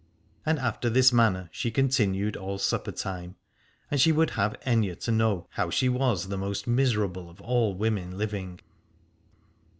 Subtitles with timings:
[0.47, 3.35] And after this manner she continued all supper time,
[3.91, 7.75] and she would have Aithne to know how she was the most miserable of all
[7.75, 8.61] women living.